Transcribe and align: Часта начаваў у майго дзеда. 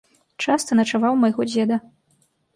Часта 0.45 0.77
начаваў 0.79 1.11
у 1.19 1.21
майго 1.25 1.49
дзеда. 1.51 1.81